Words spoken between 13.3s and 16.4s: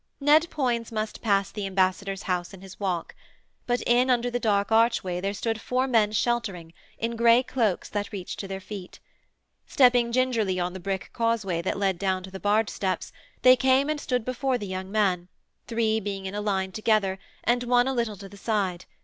they came and stood before the young man, three being in